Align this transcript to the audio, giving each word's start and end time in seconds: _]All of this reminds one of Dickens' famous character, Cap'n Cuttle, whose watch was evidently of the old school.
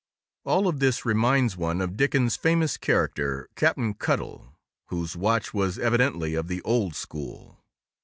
_]All 0.51 0.67
of 0.67 0.79
this 0.79 1.05
reminds 1.05 1.55
one 1.55 1.79
of 1.79 1.95
Dickens' 1.95 2.35
famous 2.35 2.75
character, 2.75 3.47
Cap'n 3.55 3.93
Cuttle, 3.93 4.55
whose 4.87 5.15
watch 5.15 5.53
was 5.53 5.77
evidently 5.77 6.33
of 6.33 6.47
the 6.47 6.63
old 6.63 6.95
school. 6.95 7.63